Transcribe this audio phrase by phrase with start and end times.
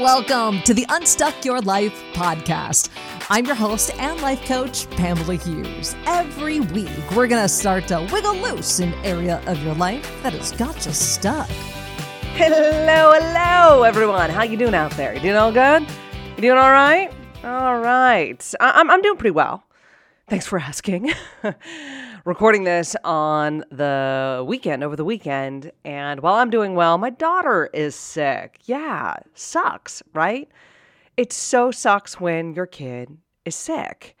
[0.00, 2.88] Welcome to the Unstuck Your Life podcast.
[3.28, 5.94] I'm your host and life coach, Pamela Hughes.
[6.06, 10.32] Every week, we're going to start to wiggle loose an area of your life that
[10.32, 11.46] has got you stuck.
[12.32, 14.30] Hello, hello, everyone.
[14.30, 15.12] How you doing out there?
[15.12, 15.82] You doing all good?
[16.36, 17.12] You doing all right?
[17.44, 18.54] All right.
[18.58, 19.64] I- I'm, I'm doing pretty well.
[20.28, 21.12] Thanks for asking.
[22.26, 25.72] Recording this on the weekend, over the weekend.
[25.86, 28.58] And while I'm doing well, my daughter is sick.
[28.64, 30.46] Yeah, sucks, right?
[31.16, 33.16] It so sucks when your kid
[33.46, 34.18] is sick.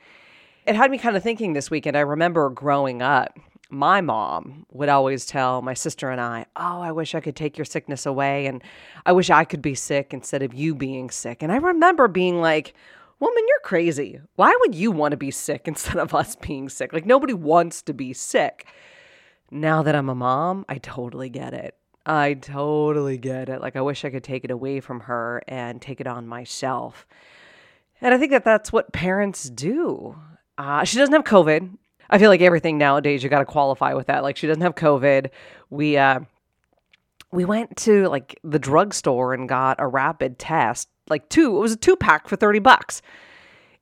[0.66, 1.94] It had me kind of thinking this weekend.
[1.94, 6.92] I remember growing up, my mom would always tell my sister and I, Oh, I
[6.92, 8.46] wish I could take your sickness away.
[8.46, 8.62] And
[9.04, 11.42] I wish I could be sick instead of you being sick.
[11.42, 12.72] And I remember being like,
[13.20, 14.20] Woman, you're crazy.
[14.34, 16.92] Why would you want to be sick instead of us being sick?
[16.92, 18.66] Like, nobody wants to be sick.
[19.50, 21.76] Now that I'm a mom, I totally get it.
[22.06, 23.60] I totally get it.
[23.60, 27.06] Like, I wish I could take it away from her and take it on myself.
[28.00, 30.16] And I think that that's what parents do.
[30.56, 31.76] Uh, she doesn't have COVID.
[32.08, 34.22] I feel like everything nowadays you got to qualify with that.
[34.22, 35.30] Like she doesn't have COVID.
[35.70, 36.20] We uh,
[37.30, 41.56] we went to like the drugstore and got a rapid test, like two.
[41.56, 43.02] It was a two pack for thirty bucks.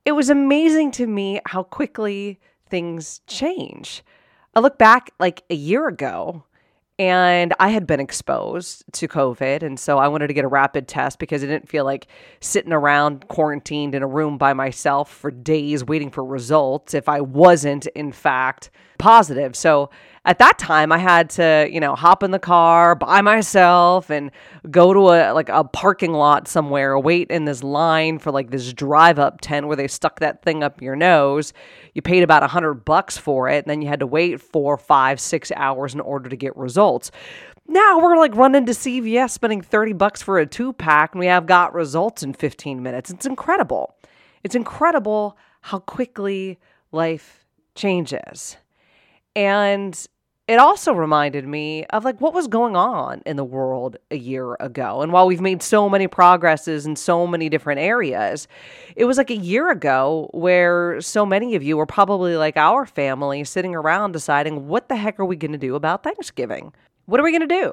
[0.05, 4.03] It was amazing to me how quickly things change.
[4.55, 6.43] I look back like a year ago
[6.99, 9.63] and I had been exposed to COVID.
[9.63, 12.07] And so I wanted to get a rapid test because I didn't feel like
[12.41, 17.21] sitting around quarantined in a room by myself for days waiting for results if I
[17.21, 19.55] wasn't, in fact, positive.
[19.55, 19.89] So
[20.25, 24.31] at that time I had to, you know, hop in the car by myself and
[24.69, 28.73] go to a like a parking lot somewhere, wait in this line for like this
[28.73, 31.53] drive up tent where they stuck that thing up your nose.
[31.93, 34.77] You paid about a hundred bucks for it, and then you had to wait four,
[34.77, 37.11] five, six hours in order to get results.
[37.67, 41.27] Now we're like running to CVS spending 30 bucks for a two pack, and we
[41.27, 43.11] have got results in 15 minutes.
[43.11, 43.95] It's incredible.
[44.43, 46.57] It's incredible how quickly
[46.91, 48.57] life changes.
[49.39, 49.97] And
[50.49, 54.57] it also reminded me of like what was going on in the world a year
[54.59, 55.01] ago.
[55.01, 58.49] And while we've made so many progresses in so many different areas,
[58.97, 62.85] it was like a year ago where so many of you were probably like our
[62.85, 66.73] family sitting around deciding what the heck are we going to do about Thanksgiving?
[67.05, 67.71] What are we going to do?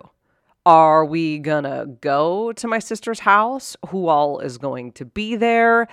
[0.66, 3.76] Are we going to go to my sister's house?
[3.88, 5.88] Who all is going to be there?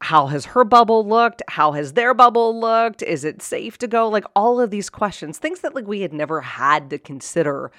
[0.00, 1.42] How has her bubble looked?
[1.48, 3.02] How has their bubble looked?
[3.02, 4.08] Is it safe to go?
[4.08, 7.70] Like all of these questions things that like we had never had to consider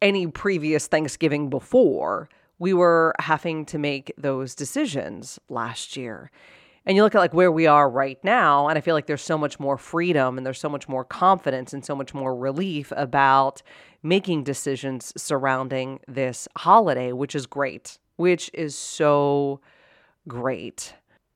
[0.00, 2.28] any previous thanksgiving before
[2.58, 6.30] we were having to make those decisions last year.
[6.84, 9.22] And you look at like where we are right now and i feel like there's
[9.22, 12.92] so much more freedom and there's so much more confidence and so much more relief
[12.96, 13.62] about
[14.02, 19.60] making decisions surrounding this holiday which is great which is so
[20.26, 20.94] great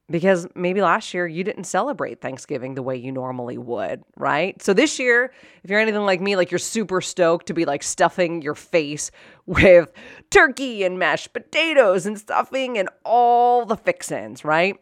[0.08, 4.60] because maybe last year you didn't celebrate Thanksgiving the way you normally would, right?
[4.62, 5.32] So this year,
[5.64, 9.10] if you're anything like me, like you're super stoked to be like stuffing your face
[9.46, 9.92] with
[10.30, 14.76] turkey and mashed potatoes and stuffing and all the fixins, right?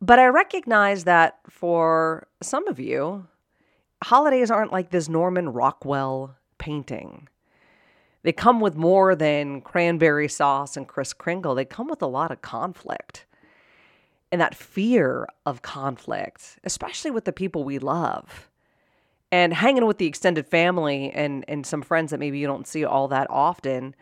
[0.00, 3.26] But I recognize that for some of you,
[4.02, 7.28] holidays aren't like this Norman Rockwell painting.
[8.22, 11.54] They come with more than cranberry sauce and Kris Kringle.
[11.54, 13.26] They come with a lot of conflict
[14.32, 18.50] and that fear of conflict, especially with the people we love.
[19.32, 22.84] And hanging with the extended family and, and some friends that maybe you don't see
[22.84, 23.94] all that often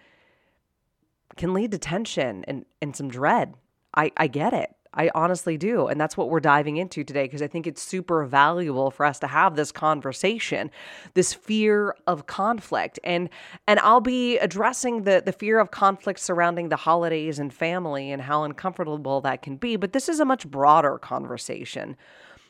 [1.36, 3.54] can lead to tension and, and some dread.
[3.94, 4.74] I, I get it.
[4.94, 5.86] I honestly do.
[5.86, 9.18] And that's what we're diving into today because I think it's super valuable for us
[9.20, 10.70] to have this conversation,
[11.14, 12.98] this fear of conflict.
[13.04, 13.28] And
[13.66, 18.22] and I'll be addressing the the fear of conflict surrounding the holidays and family and
[18.22, 21.96] how uncomfortable that can be, but this is a much broader conversation.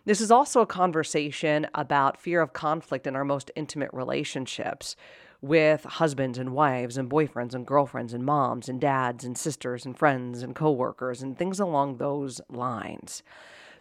[0.04, 4.96] This is also a conversation about fear of conflict in our most intimate relationships
[5.40, 9.96] with husbands and wives and boyfriends and girlfriends and moms and dads and sisters and
[9.96, 13.22] friends and coworkers and things along those lines.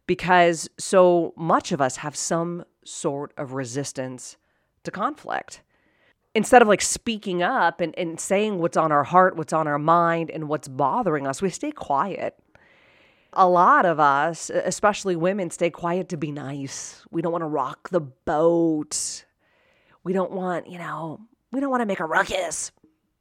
[0.05, 4.37] Because so much of us have some sort of resistance
[4.83, 5.61] to conflict.
[6.35, 9.79] Instead of like speaking up and, and saying what's on our heart, what's on our
[9.79, 12.35] mind, and what's bothering us, we stay quiet.
[13.33, 17.03] A lot of us, especially women, stay quiet to be nice.
[17.11, 19.25] We don't want to rock the boat.
[20.03, 21.19] We don't want, you know,
[21.51, 22.71] we don't want to make a ruckus.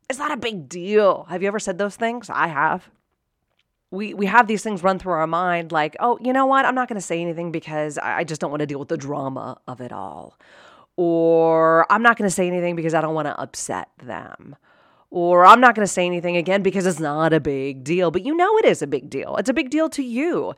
[0.09, 1.27] It's not a big deal.
[1.29, 2.31] Have you ever said those things?
[2.31, 2.89] I have.
[3.91, 6.65] We, we have these things run through our mind like, oh, you know what?
[6.65, 8.97] I'm not going to say anything because I just don't want to deal with the
[8.97, 10.39] drama of it all.
[10.97, 14.57] Or I'm not going to say anything because I don't want to upset them.
[15.11, 18.11] Or I'm not going to say anything again because it's not a big deal.
[18.11, 19.37] But you know it is a big deal.
[19.37, 20.55] It's a big deal to you.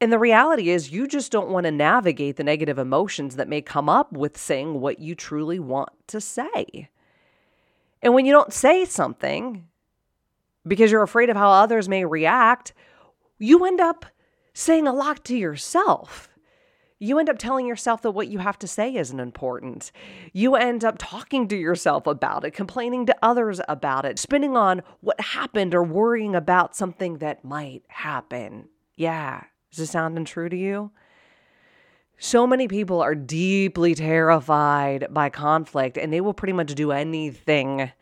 [0.00, 3.62] And the reality is, you just don't want to navigate the negative emotions that may
[3.62, 6.90] come up with saying what you truly want to say.
[8.02, 9.66] And when you don't say something
[10.66, 12.72] because you're afraid of how others may react,
[13.38, 14.06] you end up
[14.52, 16.28] saying a lot to yourself.
[16.98, 19.92] You end up telling yourself that what you have to say isn't important.
[20.32, 24.82] You end up talking to yourself about it, complaining to others about it, spinning on
[25.00, 28.68] what happened or worrying about something that might happen.
[28.96, 30.90] Yeah, is this sounding true to you?
[32.18, 37.92] So many people are deeply terrified by conflict and they will pretty much do anything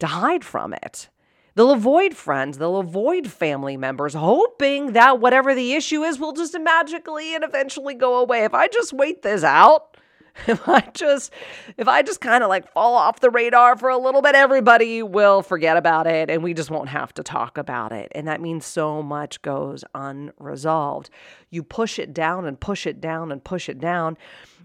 [0.00, 1.08] to hide from it.
[1.54, 6.58] They'll avoid friends, they'll avoid family members, hoping that whatever the issue is will just
[6.60, 8.44] magically and eventually go away.
[8.44, 9.95] If I just wait this out,
[10.46, 11.32] if I just
[11.76, 15.02] if I just kind of like fall off the radar for a little bit, everybody
[15.02, 18.10] will forget about it and we just won't have to talk about it.
[18.14, 21.10] And that means so much goes unresolved.
[21.50, 24.16] You push it down and push it down and push it down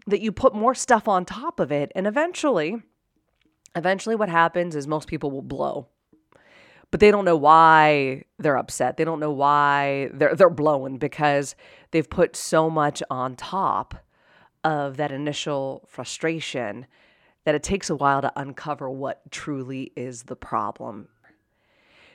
[0.07, 2.81] that you put more stuff on top of it and eventually
[3.75, 5.87] eventually what happens is most people will blow
[6.89, 8.97] but they don't know why they're upset.
[8.97, 11.55] They don't know why they're they're blowing because
[11.91, 13.95] they've put so much on top
[14.63, 16.85] of that initial frustration
[17.45, 21.07] that it takes a while to uncover what truly is the problem.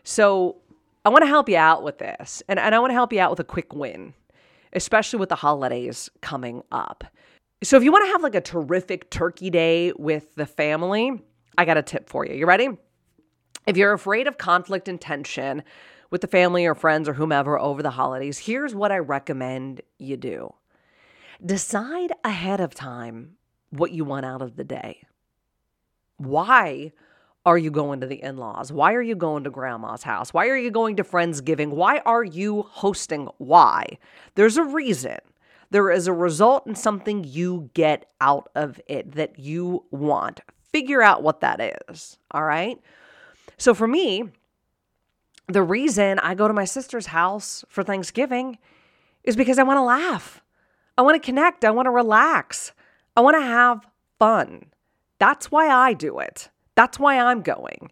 [0.04, 0.56] So,
[1.04, 3.20] I want to help you out with this, and, and I want to help you
[3.20, 4.14] out with a quick win,
[4.72, 7.04] especially with the holidays coming up.
[7.62, 11.22] So, if you want to have like a terrific turkey day with the family,
[11.58, 12.34] I got a tip for you.
[12.34, 12.69] You ready?
[13.66, 15.64] If you're afraid of conflict and tension
[16.10, 20.16] with the family or friends or whomever over the holidays, here's what I recommend you
[20.16, 20.54] do
[21.44, 23.36] decide ahead of time
[23.70, 25.02] what you want out of the day.
[26.18, 26.92] Why
[27.44, 28.72] are you going to the in laws?
[28.72, 30.34] Why are you going to grandma's house?
[30.34, 31.68] Why are you going to Friendsgiving?
[31.68, 33.28] Why are you hosting?
[33.38, 33.98] Why?
[34.34, 35.18] There's a reason.
[35.70, 40.40] There is a result and something you get out of it that you want.
[40.72, 42.18] Figure out what that is.
[42.30, 42.80] All right.
[43.58, 44.24] So for me,
[45.48, 48.58] the reason I go to my sister's house for Thanksgiving
[49.22, 50.42] is because I want to laugh.
[50.98, 51.64] I want to connect.
[51.64, 52.72] I want to relax.
[53.16, 53.87] I want to have
[54.19, 54.66] fun.
[55.19, 56.50] That's why I do it.
[56.75, 57.90] That's why I'm going.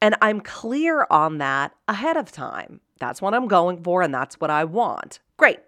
[0.00, 2.80] And I'm clear on that ahead of time.
[2.98, 5.20] That's what I'm going for, and that's what I want.
[5.36, 5.60] Great.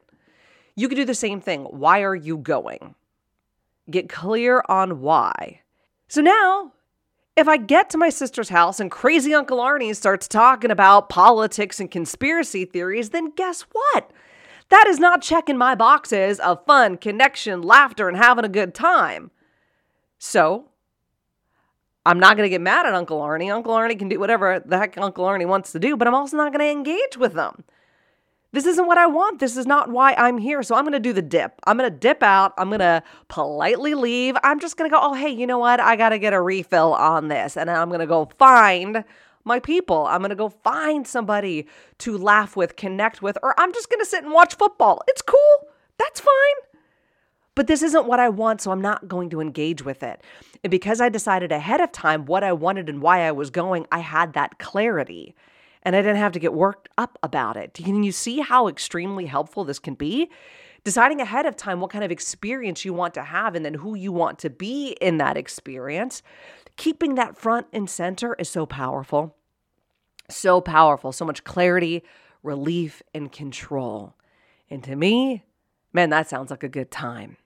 [0.77, 1.65] You can do the same thing.
[1.65, 2.95] Why are you going?
[3.91, 5.63] Get clear on why.
[6.09, 6.73] So now
[7.39, 11.79] if I get to my sister's house and crazy Uncle Arnie starts talking about politics
[11.79, 14.11] and conspiracy theories, then guess what?
[14.71, 19.31] That is not checking my boxes of fun, connection, laughter, and having a good time.
[20.19, 20.67] So,
[22.05, 23.53] I'm not going to get mad at Uncle Arnie.
[23.53, 26.37] Uncle Arnie can do whatever the heck Uncle Arnie wants to do, but I'm also
[26.37, 27.65] not going to engage with them.
[28.51, 29.41] This isn't what I want.
[29.41, 30.63] This is not why I'm here.
[30.63, 31.61] So I'm going to do the dip.
[31.65, 32.55] I'm going to dip out.
[32.57, 34.37] I'm going to politely leave.
[34.43, 35.81] I'm just going to go, oh, hey, you know what?
[35.81, 37.59] I got to get a refill on this.
[37.59, 39.05] And I'm going to go find
[39.49, 40.07] my people.
[40.07, 41.67] I'm going to go find somebody
[41.99, 45.03] to laugh with, connect with, or I'm just going to sit and watch football.
[45.09, 45.69] It's cool.
[45.99, 46.69] That's fine.
[47.57, 50.23] But this isn't what I want, so I'm not going to engage with it.
[50.63, 53.87] And because I decided ahead of time what I wanted and why I was going,
[53.91, 55.35] I had that clarity
[55.83, 57.75] and I didn't have to get worked up about it.
[57.75, 60.31] Can you see how extremely helpful this can be?
[60.85, 63.95] Deciding ahead of time what kind of experience you want to have and then who
[63.97, 66.23] you want to be in that experience,
[66.77, 69.35] keeping that front and center is so powerful.
[70.31, 72.03] So powerful, so much clarity,
[72.43, 74.15] relief, and control.
[74.71, 75.45] And to me,
[75.93, 77.37] man, that sounds like a good time.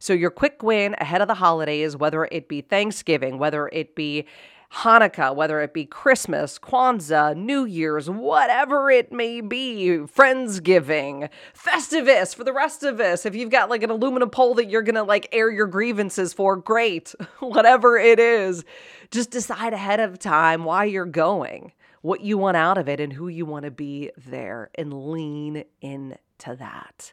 [0.00, 4.26] So, your quick win ahead of the holidays, whether it be Thanksgiving, whether it be
[4.72, 12.44] Hanukkah, whether it be Christmas, Kwanzaa, New Year's, whatever it may be, Friendsgiving, Festivus for
[12.44, 13.24] the rest of us.
[13.24, 16.54] If you've got like an aluminum pole that you're gonna like air your grievances for,
[16.54, 17.14] great.
[17.40, 18.64] whatever it is,
[19.10, 21.72] just decide ahead of time why you're going,
[22.08, 25.64] what you want out of it, and who you want to be there, and lean
[25.80, 26.16] into
[26.58, 27.12] that.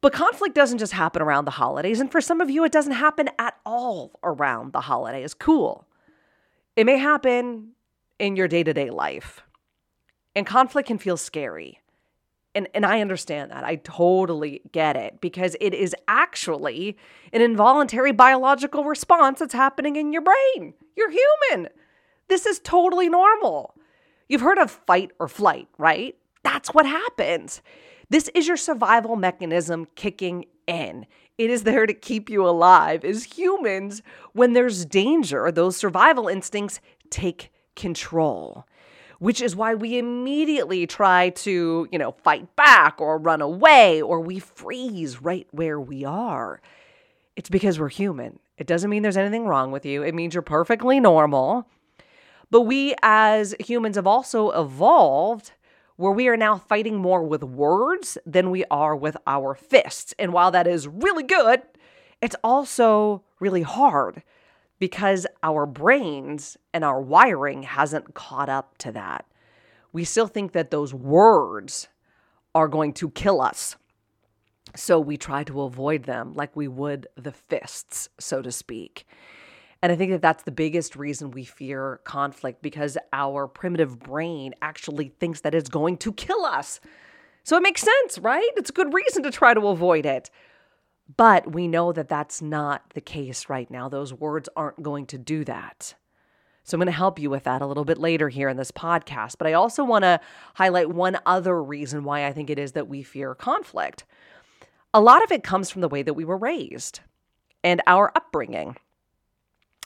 [0.00, 1.98] But conflict doesn't just happen around the holidays.
[1.98, 5.34] And for some of you, it doesn't happen at all around the holidays.
[5.34, 5.84] Cool.
[6.76, 7.72] It may happen
[8.20, 9.42] in your day to day life,
[10.34, 11.80] and conflict can feel scary.
[12.54, 13.64] And, and I understand that.
[13.64, 16.96] I totally get it because it is actually
[17.32, 20.74] an involuntary biological response that's happening in your brain.
[20.96, 21.68] You're human.
[22.28, 23.74] This is totally normal.
[24.28, 26.16] You've heard of fight or flight, right?
[26.42, 27.62] That's what happens.
[28.10, 31.06] This is your survival mechanism kicking in.
[31.36, 33.04] It is there to keep you alive.
[33.04, 36.80] As humans, when there's danger, those survival instincts
[37.10, 38.66] take control
[39.18, 44.20] which is why we immediately try to, you know, fight back or run away or
[44.20, 46.60] we freeze right where we are.
[47.36, 48.38] It's because we're human.
[48.56, 51.68] It doesn't mean there's anything wrong with you, it means you're perfectly normal.
[52.50, 55.52] But we as humans have also evolved
[55.96, 60.14] where we are now fighting more with words than we are with our fists.
[60.18, 61.62] And while that is really good,
[62.22, 64.22] it's also really hard
[64.78, 69.26] because our brains and our wiring hasn't caught up to that.
[69.92, 71.88] We still think that those words
[72.54, 73.76] are going to kill us.
[74.76, 79.06] So we try to avoid them like we would the fists, so to speak.
[79.82, 84.54] And I think that that's the biggest reason we fear conflict because our primitive brain
[84.60, 86.80] actually thinks that it's going to kill us.
[87.44, 88.50] So it makes sense, right?
[88.56, 90.30] It's a good reason to try to avoid it.
[91.16, 93.88] But we know that that's not the case right now.
[93.88, 95.94] Those words aren't going to do that.
[96.64, 98.72] So I'm going to help you with that a little bit later here in this
[98.72, 99.36] podcast.
[99.38, 100.20] But I also want to
[100.54, 104.04] highlight one other reason why I think it is that we fear conflict.
[104.92, 107.00] A lot of it comes from the way that we were raised
[107.64, 108.76] and our upbringing.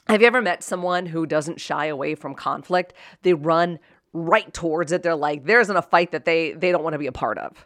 [0.07, 2.93] Have you ever met someone who doesn't shy away from conflict?
[3.21, 3.79] They run
[4.11, 5.01] right towards it.
[5.03, 7.37] They're like, there isn't a fight that they they don't want to be a part
[7.37, 7.65] of.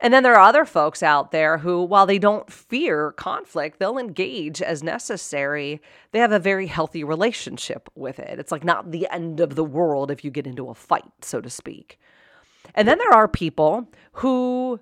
[0.00, 3.96] And then there are other folks out there who, while they don't fear conflict, they'll
[3.96, 5.80] engage as necessary.
[6.10, 8.38] They have a very healthy relationship with it.
[8.38, 11.40] It's like not the end of the world if you get into a fight, so
[11.40, 11.98] to speak.
[12.74, 14.80] And then there are people who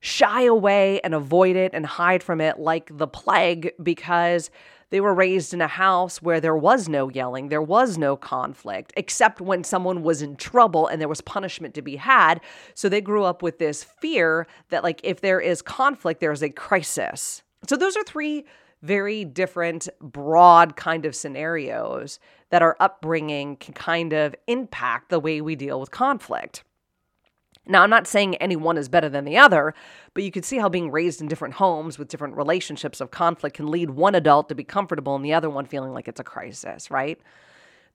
[0.00, 4.50] shy away and avoid it and hide from it like the plague because
[4.90, 8.92] they were raised in a house where there was no yelling, there was no conflict,
[8.96, 12.40] except when someone was in trouble and there was punishment to be had.
[12.74, 16.42] So they grew up with this fear that, like, if there is conflict, there is
[16.42, 17.42] a crisis.
[17.68, 18.44] So those are three
[18.82, 25.40] very different, broad kind of scenarios that our upbringing can kind of impact the way
[25.40, 26.62] we deal with conflict.
[27.66, 29.74] Now, I'm not saying any one is better than the other,
[30.14, 33.56] but you can see how being raised in different homes with different relationships of conflict
[33.56, 36.24] can lead one adult to be comfortable and the other one feeling like it's a
[36.24, 37.20] crisis, right?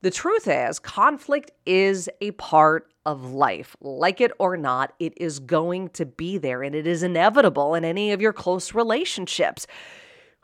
[0.02, 3.76] The truth is, conflict is a part of life.
[3.82, 7.86] Like it or not, it is going to be there and it is inevitable in
[7.86, 9.68] any of your close relationships.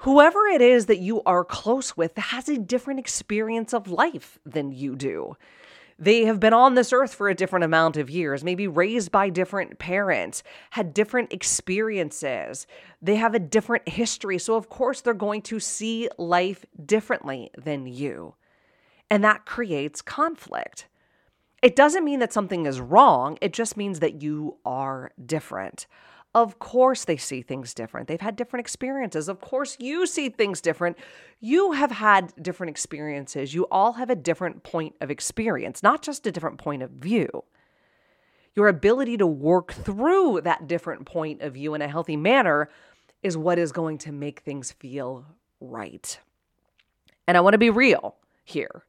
[0.01, 4.71] Whoever it is that you are close with has a different experience of life than
[4.71, 5.35] you do.
[5.99, 9.29] They have been on this earth for a different amount of years, maybe raised by
[9.29, 12.67] different parents, had different experiences.
[13.01, 14.37] They have a different history.
[14.37, 18.35] So, of course, they're going to see life differently than you.
[19.09, 20.87] And that creates conflict.
[21.63, 25.87] It doesn't mean that something is wrong, it just means that you are different.
[26.37, 28.07] Of course, they see things different.
[28.07, 29.27] They've had different experiences.
[29.27, 30.95] Of course, you see things different.
[31.39, 33.55] You have had different experiences.
[33.55, 37.43] You all have a different point of experience, not just a different point of view.
[38.53, 42.69] Your ability to work through that different point of view in a healthy manner
[43.23, 45.25] is what is going to make things feel
[45.59, 46.19] right.
[47.27, 48.83] And I want to be real here.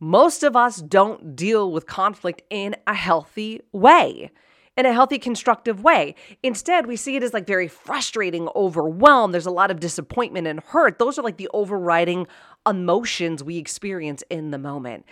[0.00, 4.32] Most of us don't deal with conflict in a healthy way
[4.76, 6.14] in a healthy, constructive way.
[6.42, 9.32] Instead, we see it as like very frustrating, overwhelmed.
[9.32, 10.98] There's a lot of disappointment and hurt.
[10.98, 12.26] Those are like the overriding
[12.66, 15.04] emotions we experience in the moment.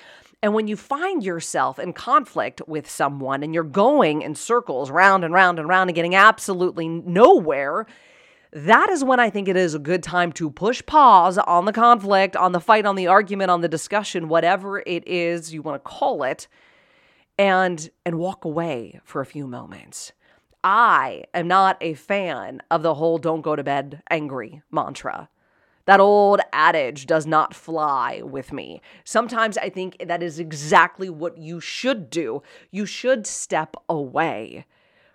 [0.43, 5.23] And when you find yourself in conflict with someone and you're going in circles round
[5.23, 7.87] and round and round and getting absolutely nowhere,
[8.53, 11.73] that is when I think it is a good time to push pause on the
[11.73, 15.83] conflict, on the fight, on the argument, on the discussion, whatever it is you want
[15.83, 16.49] to call it,
[17.39, 20.13] and and walk away for a few moments.
[20.65, 25.29] I am not a fan of the whole don't go to bed angry mantra.
[25.87, 28.81] That old adage does not fly with me.
[29.05, 32.43] Sometimes I think that is exactly what you should do.
[32.71, 34.65] You should step away,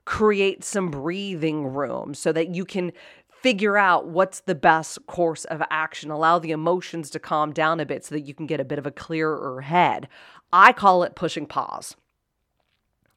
[0.03, 2.91] create some breathing room so that you can
[3.29, 7.85] figure out what's the best course of action, allow the emotions to calm down a
[7.85, 10.09] bit so that you can get a bit of a clearer head.
[10.51, 11.95] I call it pushing pause.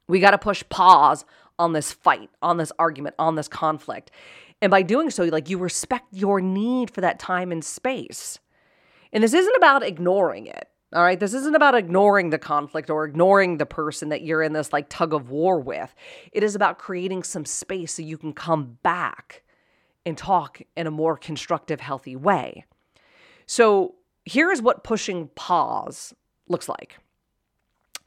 [0.07, 1.25] We got to push pause
[1.57, 4.11] on this fight, on this argument, on this conflict.
[4.61, 8.39] And by doing so, like you respect your need for that time and space.
[9.13, 10.67] And this isn't about ignoring it.
[10.93, 11.19] All right.
[11.19, 14.89] This isn't about ignoring the conflict or ignoring the person that you're in this like
[14.89, 15.95] tug of war with.
[16.33, 19.43] It is about creating some space so you can come back
[20.05, 22.65] and talk in a more constructive, healthy way.
[23.45, 26.13] So here is what pushing pause
[26.49, 26.97] looks like.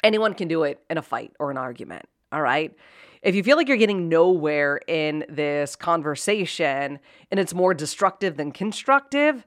[0.04, 2.04] Anyone can do it in a fight or an argument.
[2.30, 2.72] All right.
[3.22, 6.98] If you feel like you're getting nowhere in this conversation
[7.30, 9.46] and it's more destructive than constructive,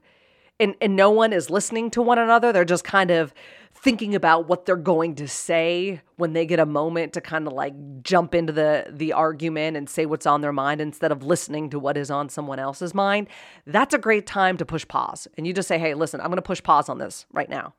[0.60, 2.52] and and no one is listening to one another.
[2.52, 3.32] They're just kind of
[3.74, 7.52] thinking about what they're going to say when they get a moment to kind of
[7.52, 11.70] like jump into the the argument and say what's on their mind instead of listening
[11.70, 13.28] to what is on someone else's mind.
[13.66, 15.28] That's a great time to push pause.
[15.36, 17.74] And you just say, "Hey, listen, I'm going to push pause on this right now."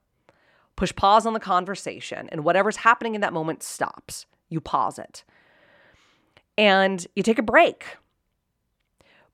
[0.79, 4.25] Push pause on the conversation and whatever's happening in that moment stops.
[4.47, 5.25] You pause it.
[6.57, 7.97] And you take a break.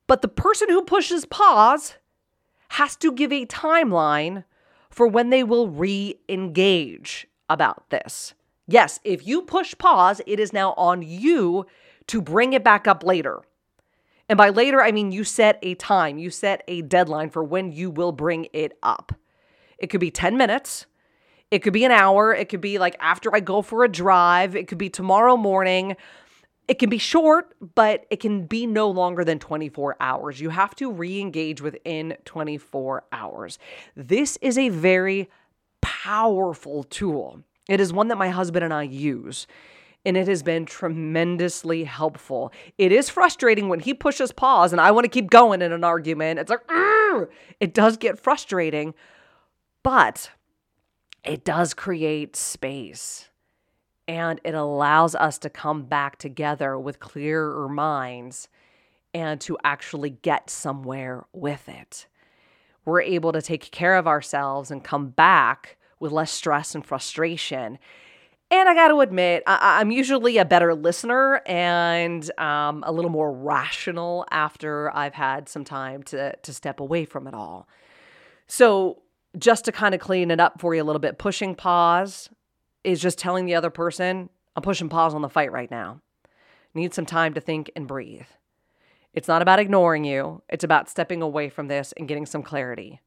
[0.08, 1.98] But the person who pushes pause
[2.70, 4.44] has to give a timeline
[4.90, 8.34] for when they will re engage about this.
[8.68, 11.68] Yes, if you push pause, it is now on you
[12.08, 13.44] to bring it back up later.
[14.28, 17.72] And by later, I mean you set a time, you set a deadline for when
[17.72, 19.12] you will bring it up.
[19.78, 20.88] It could be 10 minutes,
[21.56, 24.58] it could be an hour, it could be like after I go for a drive,
[24.58, 25.96] it could be tomorrow morning.
[26.68, 30.42] It can be short, but it can be no longer than 24 hours.
[30.42, 33.58] You have to re engage within 24 hours.
[33.96, 35.30] This is a very
[35.80, 37.40] powerful tool.
[37.70, 39.48] It is one that my husband and I use,
[40.06, 42.52] and it has been tremendously helpful.
[42.78, 45.86] It is frustrating when he pushes pause and I want to keep going in an
[45.86, 46.38] argument.
[46.38, 46.70] It's like,
[47.62, 48.94] it does get frustrating,
[49.84, 50.32] but
[51.26, 53.30] it does create space
[54.08, 58.48] and it allows us to come back together with clearer minds
[59.14, 62.08] and to actually get somewhere with it.
[62.84, 67.80] We're able to take care of ourselves and come back with less stress and frustration.
[68.52, 73.10] And I got to admit, I- am usually a better listener and um, a little
[73.10, 77.68] more rational after I've had some time to, to step away from it all.
[78.48, 79.02] So,
[79.38, 82.30] just to kind of clean it up for you a little bit, pushing pause,
[82.84, 86.02] is just telling the other person, I'm pushing pause on the fight right now.
[86.74, 88.28] Need some time to think and breathe.
[89.14, 93.02] It's not about ignoring you, it's about stepping away from this and getting some clarity.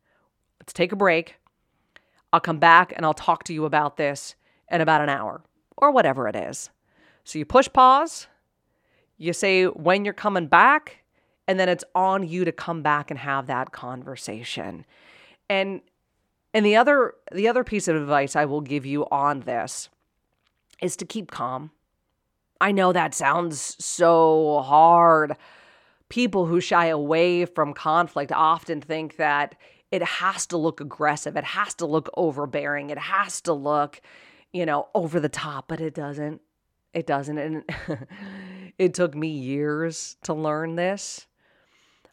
[0.61, 1.37] Let's take a break.
[2.32, 4.35] I'll come back and I'll talk to you about this
[4.70, 5.42] in about an hour
[5.76, 6.70] or whatever it is.
[7.25, 8.26] So you push pause,
[9.19, 11.04] you say when you're coming back,
[11.47, 14.84] and then it's on you to come back and have that conversation.
[15.49, 15.80] And
[16.58, 19.88] and the other the other piece of advice I will give you on this
[20.82, 21.71] is to keep calm.
[22.60, 25.36] I know that sounds so hard.
[26.08, 29.54] People who shy away from conflict often think that
[29.92, 34.00] it has to look aggressive, it has to look overbearing, it has to look,
[34.52, 36.40] you know, over the top, but it doesn't.
[36.92, 37.38] It doesn't.
[37.38, 37.62] And
[38.78, 41.28] it took me years to learn this.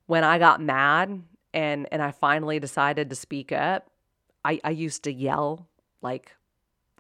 [0.06, 3.90] When I got mad and and I finally decided to speak up,
[4.46, 5.68] I, I used to yell
[6.02, 6.36] like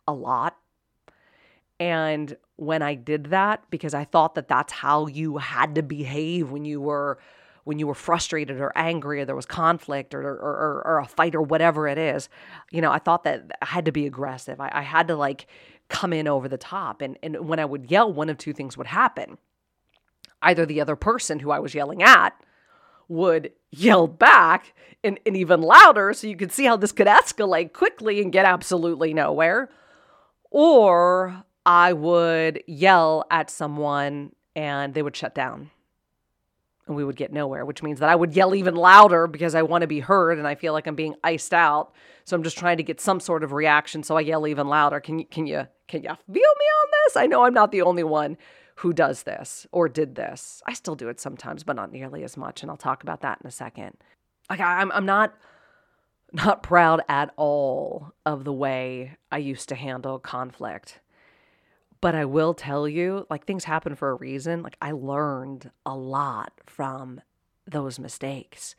[0.08, 0.58] a lot.
[1.80, 6.52] And when I did that, because I thought that that's how you had to behave
[6.52, 7.20] when you were
[7.66, 11.06] when you were frustrated or angry or there was conflict or, or, or, or a
[11.08, 12.30] fight or whatever it is,
[12.70, 14.62] you know, I thought that I had to be aggressive.
[14.62, 15.48] I, I had to like
[15.90, 17.02] come in over the top.
[17.02, 19.40] And, and when I would yell, one of two things would happen.
[20.44, 22.40] Either the other person who I was yelling at
[23.08, 27.74] would yell back and, and even louder so you could see how this could escalate
[27.74, 29.70] quickly and get absolutely nowhere.
[30.52, 35.72] Or I would yell at someone and they would shut down
[36.88, 39.64] and we would get nowhere, which means that I would yell even louder because I
[39.64, 41.94] want to be heard and I feel like I'm being iced out.
[42.26, 44.04] So I'm just trying to get some sort of reaction.
[44.04, 45.00] So I yell even louder.
[45.00, 47.18] Can you can you can you feel me on this?
[47.18, 48.38] I know I'm not the only one
[48.76, 50.62] who does this or did this.
[50.66, 53.40] I still do it sometimes, but not nearly as much, and I'll talk about that
[53.42, 53.98] in a second.
[54.50, 55.34] Like I'm I'm not
[56.34, 61.00] not proud at all of the way I used to handle conflict.
[62.02, 64.62] But I will tell you, like things happen for a reason.
[64.62, 67.22] Like I learned a lot from
[67.66, 68.76] those mistakes.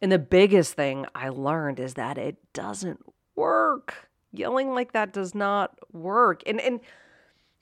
[0.00, 3.00] And the biggest thing I learned is that it doesn't
[3.34, 4.08] work.
[4.32, 6.42] Yelling like that does not work.
[6.46, 6.80] And and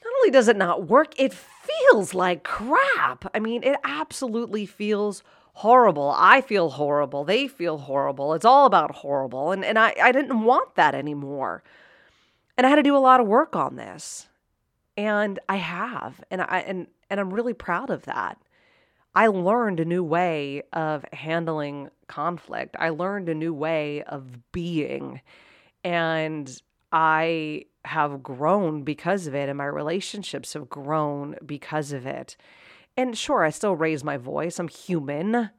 [0.05, 3.31] not only does it not work, it feels like crap.
[3.35, 5.23] I mean, it absolutely feels
[5.55, 6.15] horrible.
[6.17, 7.25] I feel horrible.
[7.25, 8.35] They feel horrible.
[8.35, 9.53] It's all about horrible.
[9.53, 11.63] And, and I, I didn't want that anymore.
[12.57, 14.29] And I had to do a lot of work on this.
[14.97, 16.23] And I have.
[16.31, 18.39] And I and and I'm really proud of that.
[19.15, 22.77] I learned a new way of handling conflict.
[22.79, 25.21] I learned a new way of being.
[25.83, 26.61] And
[26.93, 32.37] I have grown because of it and my relationships have grown because of it.
[32.97, 34.59] And sure, I still raise my voice.
[34.59, 35.51] I'm human.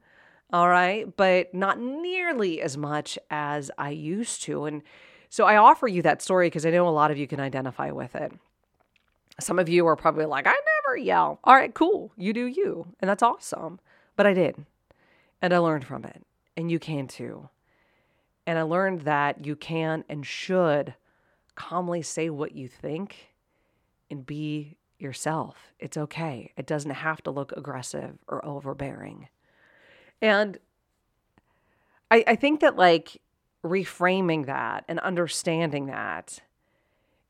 [0.52, 1.14] All right.
[1.16, 4.66] But not nearly as much as I used to.
[4.66, 4.82] And
[5.28, 7.90] so I offer you that story because I know a lot of you can identify
[7.90, 8.32] with it.
[9.40, 11.40] Some of you are probably like, I never yell.
[11.44, 12.12] All right, cool.
[12.16, 12.86] You do you.
[13.00, 13.80] And that's awesome.
[14.14, 14.66] But I did.
[15.40, 16.22] And I learned from it.
[16.56, 17.48] And you can too.
[18.46, 20.94] And I learned that you can and should
[21.54, 23.34] calmly say what you think
[24.10, 25.72] and be yourself.
[25.78, 26.52] It's okay.
[26.56, 29.28] It doesn't have to look aggressive or overbearing.
[30.20, 30.58] And
[32.10, 33.20] I, I think that like
[33.64, 36.38] reframing that and understanding that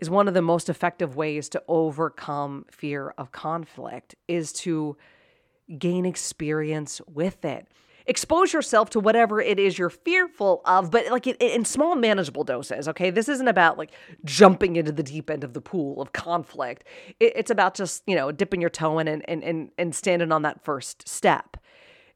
[0.00, 4.96] is one of the most effective ways to overcome fear of conflict is to
[5.78, 7.68] gain experience with it
[8.06, 12.88] expose yourself to whatever it is you're fearful of, but like in small, manageable doses.
[12.88, 13.10] Okay.
[13.10, 13.90] This isn't about like
[14.24, 16.84] jumping into the deep end of the pool of conflict.
[17.20, 20.42] it's about just, you know, dipping your toe in and, and, and, and standing on
[20.42, 21.56] that first step.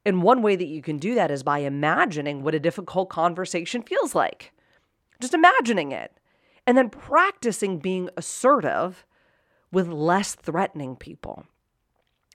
[0.05, 3.83] And one way that you can do that is by imagining what a difficult conversation
[3.83, 4.53] feels like.
[5.21, 6.13] Just imagining it.
[6.67, 9.05] And then practicing being assertive
[9.73, 11.47] with less threatening people.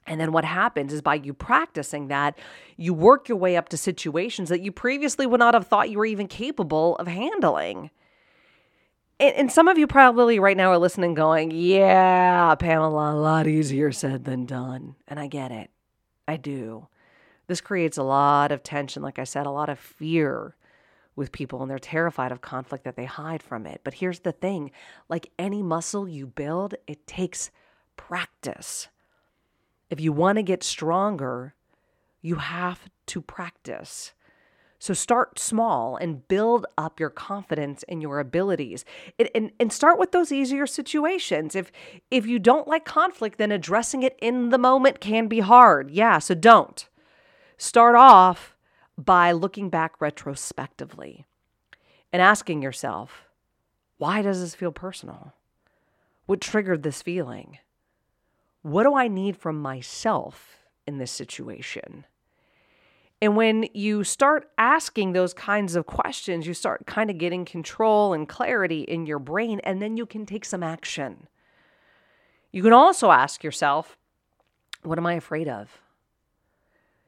[0.07, 2.37] And then what happens is by you practicing that,
[2.75, 5.99] you work your way up to situations that you previously would not have thought you
[5.99, 7.91] were even capable of handling.
[9.19, 13.47] And, and some of you probably right now are listening, going, Yeah, Pamela, a lot
[13.47, 14.95] easier said than done.
[15.07, 15.69] And I get it.
[16.27, 16.87] I do.
[17.47, 20.55] This creates a lot of tension, like I said, a lot of fear
[21.15, 23.81] with people, and they're terrified of conflict that they hide from it.
[23.83, 24.71] But here's the thing
[25.09, 27.51] like any muscle you build, it takes
[27.97, 28.87] practice.
[29.91, 31.53] If you want to get stronger,
[32.21, 34.13] you have to practice.
[34.79, 38.85] So start small and build up your confidence in your abilities.
[39.19, 41.55] And, and, and, start with those easier situations.
[41.55, 41.71] If
[42.09, 45.91] if you don't like conflict, then addressing it in the moment can be hard.
[45.91, 46.87] Yeah, so don't.
[47.57, 48.55] Start off
[48.97, 51.25] by looking back retrospectively
[52.11, 53.25] and asking yourself,
[53.97, 55.33] why does this feel personal?
[56.25, 57.59] What triggered this feeling?
[58.61, 62.05] What do I need from myself in this situation?
[63.21, 68.13] And when you start asking those kinds of questions, you start kind of getting control
[68.13, 71.27] and clarity in your brain, and then you can take some action.
[72.51, 73.95] You can also ask yourself,
[74.81, 75.81] what am I afraid of?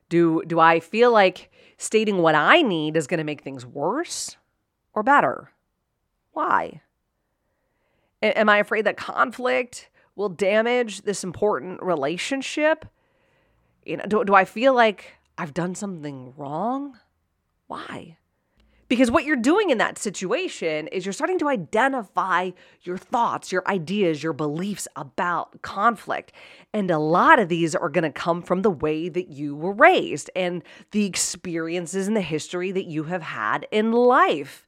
[0.10, 4.38] Do, do I feel like stating what I need is going to make things worse
[4.94, 5.50] or better?
[6.34, 6.82] Why?
[8.22, 12.86] Am I afraid that conflict will damage this important relationship?
[13.86, 16.98] You know, do, do I feel like I've done something wrong?
[17.68, 18.18] Why?
[18.94, 22.52] Because what you're doing in that situation is you're starting to identify
[22.84, 26.32] your thoughts, your ideas, your beliefs about conflict.
[26.74, 29.74] And a lot of these are going to come from the way that you were
[29.74, 34.68] raised and the experiences and the history that you have had in life.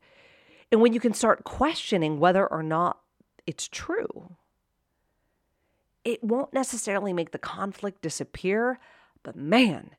[0.71, 2.99] And when you can start questioning whether or not
[3.45, 4.35] it's true,
[6.05, 8.79] it won't necessarily make the conflict disappear,
[9.23, 9.89] but man,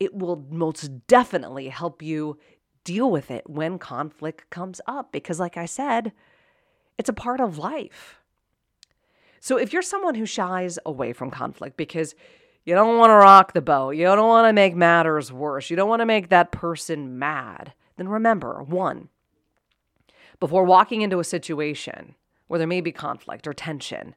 [0.00, 2.38] it will most definitely help you
[2.82, 5.12] deal with it when conflict comes up.
[5.12, 6.12] Because, like I said,
[6.98, 8.20] it's a part of life.
[9.38, 12.14] So, if you're someone who shies away from conflict because
[12.64, 15.76] you don't want to rock the boat, you don't want to make matters worse, you
[15.76, 19.08] don't want to make that person mad, then remember one,
[20.40, 22.14] before walking into a situation
[22.48, 24.14] where there may be conflict or tension,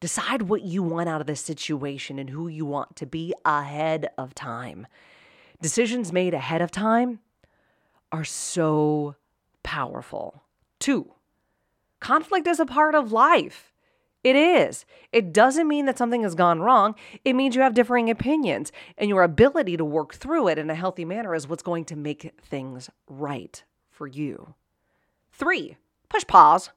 [0.00, 4.08] Decide what you want out of this situation and who you want to be ahead
[4.16, 4.86] of time.
[5.60, 7.20] Decisions made ahead of time
[8.10, 9.14] are so
[9.62, 10.42] powerful.
[10.78, 11.12] Two,
[12.00, 13.72] conflict is a part of life.
[14.24, 14.84] It is.
[15.12, 16.94] It doesn't mean that something has gone wrong.
[17.24, 20.74] It means you have differing opinions, and your ability to work through it in a
[20.74, 24.54] healthy manner is what's going to make things right for you.
[25.32, 25.76] Three,
[26.08, 26.70] push pause.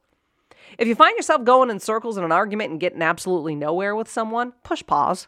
[0.77, 4.09] If you find yourself going in circles in an argument and getting absolutely nowhere with
[4.09, 5.27] someone, push pause.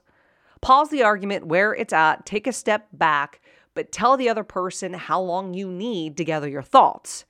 [0.62, 3.41] Pause the argument where it's at, take a step back,
[3.73, 7.25] but tell the other person how long you need to gather your thoughts.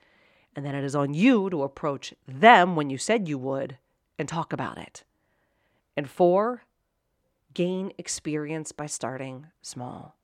[0.55, 3.77] And then it is on you to approach them when you said you would
[4.17, 5.03] and talk about it.
[5.97, 6.63] And four,
[7.53, 10.15] gain experience by starting small.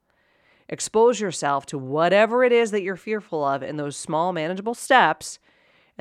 [0.69, 5.38] Expose yourself to whatever it is that you're fearful of in those small, manageable steps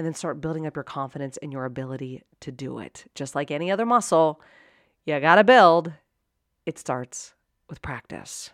[0.01, 3.05] and then start building up your confidence in your ability to do it.
[3.15, 4.41] Just like any other muscle,
[5.05, 5.93] you got to build.
[6.65, 7.35] It starts
[7.69, 8.49] with practice.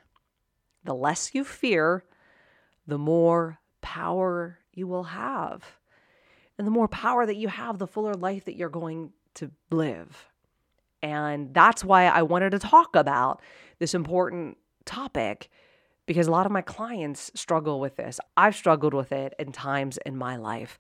[0.83, 2.03] The less you fear,
[2.85, 5.63] the more power you will have.
[6.59, 10.33] And the more power that you have, the fuller life that you're going to live.
[11.01, 13.41] And that's why I wanted to talk about
[13.79, 15.49] this important topic
[16.07, 18.19] because a lot of my clients struggle with this.
[18.37, 20.79] I've struggled with it in times in my life.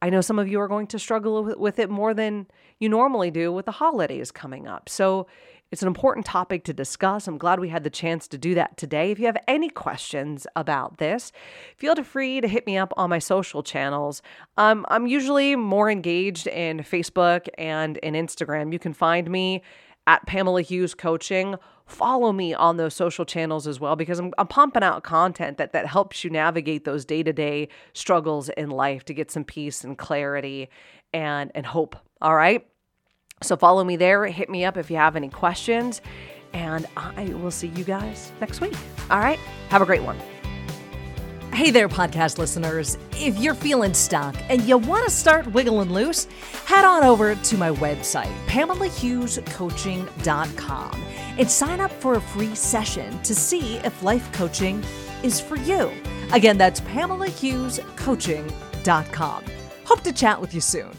[0.00, 2.46] I know some of you are going to struggle with, it more than
[2.78, 4.88] you normally do with the holidays coming up.
[4.88, 5.26] So
[5.70, 7.26] it's an important topic to discuss.
[7.26, 9.10] I'm glad we had the chance to do that today.
[9.10, 11.30] If you have any questions about this,
[11.76, 14.22] feel free to hit me up on my social channels.
[14.56, 18.72] Um, I'm usually more engaged in Facebook and in Instagram.
[18.72, 19.62] You can find me
[20.08, 21.54] at Pamela Hughes Coaching.
[21.84, 25.72] Follow me on those social channels as well because I'm, I'm pumping out content that,
[25.72, 29.84] that helps you navigate those day to day struggles in life to get some peace
[29.84, 30.70] and clarity
[31.12, 31.94] and, and hope.
[32.22, 32.66] All right.
[33.42, 34.26] So follow me there.
[34.26, 36.00] Hit me up if you have any questions.
[36.54, 38.74] And I will see you guys next week.
[39.10, 39.38] All right.
[39.68, 40.18] Have a great one.
[41.58, 42.96] Hey there, podcast listeners.
[43.16, 46.26] If you're feeling stuck and you want to start wiggling loose,
[46.66, 51.04] head on over to my website, PamelaHughesCoaching.com,
[51.36, 54.84] and sign up for a free session to see if life coaching
[55.24, 55.90] is for you.
[56.32, 59.44] Again, that's PamelaHughesCoaching.com.
[59.84, 60.92] Hope to chat with you soon.